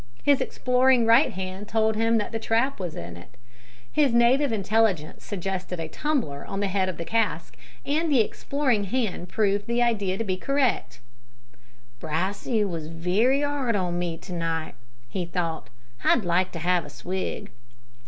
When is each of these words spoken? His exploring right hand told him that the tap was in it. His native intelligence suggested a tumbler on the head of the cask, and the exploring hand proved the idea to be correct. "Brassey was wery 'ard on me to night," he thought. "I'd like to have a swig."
His 0.23 0.41
exploring 0.41 1.05
right 1.05 1.31
hand 1.31 1.67
told 1.67 1.95
him 1.95 2.17
that 2.17 2.31
the 2.31 2.39
tap 2.39 2.79
was 2.79 2.95
in 2.95 3.15
it. 3.15 3.37
His 3.91 4.11
native 4.15 4.51
intelligence 4.51 5.23
suggested 5.23 5.79
a 5.79 5.87
tumbler 5.89 6.43
on 6.43 6.59
the 6.59 6.69
head 6.69 6.89
of 6.89 6.97
the 6.97 7.05
cask, 7.05 7.55
and 7.85 8.11
the 8.11 8.19
exploring 8.19 8.85
hand 8.85 9.29
proved 9.29 9.67
the 9.67 9.83
idea 9.83 10.17
to 10.17 10.23
be 10.23 10.37
correct. 10.37 11.01
"Brassey 11.99 12.65
was 12.67 12.87
wery 12.87 13.43
'ard 13.43 13.75
on 13.75 13.99
me 13.99 14.17
to 14.17 14.33
night," 14.33 14.73
he 15.07 15.23
thought. 15.23 15.69
"I'd 16.03 16.25
like 16.25 16.51
to 16.53 16.57
have 16.65 16.83
a 16.83 16.89
swig." 16.89 17.51